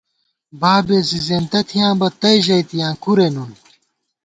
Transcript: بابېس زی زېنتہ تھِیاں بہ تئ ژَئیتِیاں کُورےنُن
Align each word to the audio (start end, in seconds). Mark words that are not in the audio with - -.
بابېس 0.59 1.05
زی 1.09 1.19
زېنتہ 1.27 1.59
تھِیاں 1.67 1.93
بہ 1.99 2.07
تئ 2.21 2.37
ژَئیتِیاں 2.45 2.93
کُورےنُن 3.03 3.51